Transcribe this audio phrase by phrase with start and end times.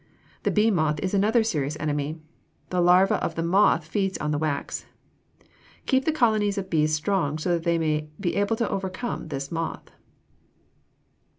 [0.41, 2.19] The bee moth is another serious enemy.
[2.71, 4.87] The larva of the moth feeds on the wax.
[5.85, 9.51] Keep the colonies of bees strong so that they may be able to overcome this
[9.51, 9.91] moth.